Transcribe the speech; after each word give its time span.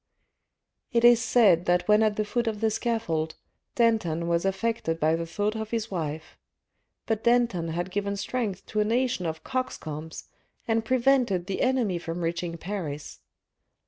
"It 0.91 1.03
is 1.03 1.21
said 1.21 1.65
that 1.65 1.87
when 1.87 2.01
at 2.01 2.15
the 2.15 2.25
foot 2.25 2.47
of 2.47 2.59
the 2.59 2.71
scaffold, 2.71 3.35
Danton 3.75 4.27
was 4.27 4.45
affected 4.45 4.99
by 4.99 5.15
the 5.15 5.27
thought 5.27 5.55
of 5.55 5.69
his 5.69 5.91
wife: 5.91 6.39
but 7.05 7.23
Danton 7.23 7.67
had 7.67 7.91
given 7.91 8.17
strength 8.17 8.65
to 8.65 8.79
a 8.79 8.83
nation 8.83 9.27
of 9.27 9.43
coxcombs 9.43 10.23
and 10.67 10.83
prevented 10.83 11.45
the 11.45 11.61
enemy 11.61 11.99
from 11.99 12.21
reaching 12.21 12.57
Paris. 12.57 13.19